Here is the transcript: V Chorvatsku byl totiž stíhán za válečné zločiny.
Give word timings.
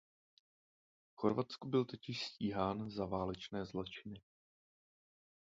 V 1.11 1.15
Chorvatsku 1.15 1.69
byl 1.69 1.85
totiž 1.85 2.25
stíhán 2.25 2.89
za 2.91 3.05
válečné 3.05 3.65
zločiny. 3.65 4.21